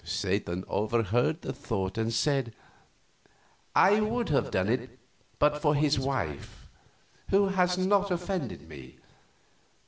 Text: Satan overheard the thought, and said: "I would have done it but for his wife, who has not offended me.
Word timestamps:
Satan 0.03 0.65
overheard 0.67 1.43
the 1.43 1.53
thought, 1.53 1.95
and 1.95 2.11
said: 2.11 2.55
"I 3.75 4.01
would 4.01 4.29
have 4.29 4.49
done 4.49 4.67
it 4.67 4.97
but 5.37 5.61
for 5.61 5.75
his 5.75 5.99
wife, 5.99 6.71
who 7.29 7.49
has 7.49 7.77
not 7.77 8.09
offended 8.09 8.67
me. 8.67 8.97